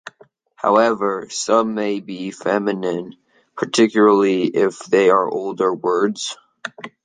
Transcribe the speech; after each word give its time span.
However, 0.55 1.27
some 1.29 1.75
may 1.75 1.99
be 1.99 2.31
feminine, 2.31 3.17
particularly 3.55 4.45
if 4.47 4.79
they 4.85 5.11
are 5.11 5.29
older 5.29 5.75
words. 5.75 6.37